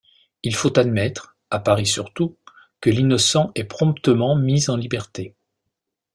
Il 0.41 0.55
faut 0.55 0.79
admettre, 0.79 1.35
à 1.51 1.59
Paris 1.59 1.85
surtout, 1.85 2.35
que 2.79 2.89
l’innocent 2.89 3.51
est 3.53 3.65
promptement 3.65 4.35
mis 4.35 4.67
en 4.71 4.75
liberté. 4.75 5.35